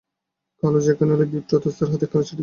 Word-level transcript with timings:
কালু 0.63 0.79
যখন 0.87 1.07
এল, 1.13 1.21
বিপ্রদাস 1.33 1.73
তার 1.77 1.87
হাতে 1.91 2.05
একখানা 2.05 2.23
চিঠি 2.23 2.31
দিলে। 2.31 2.39